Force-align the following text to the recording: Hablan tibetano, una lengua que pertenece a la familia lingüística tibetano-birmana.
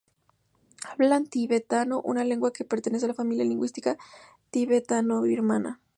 Hablan 0.83 1.27
tibetano, 1.27 2.01
una 2.01 2.23
lengua 2.23 2.51
que 2.51 2.65
pertenece 2.65 3.05
a 3.05 3.09
la 3.09 3.13
familia 3.13 3.45
lingüística 3.45 3.97
tibetano-birmana. 4.49 5.79